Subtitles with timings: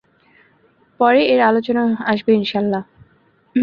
[0.99, 2.81] পরে এর আলোচনা আসবে ইনশাআল্লাহ।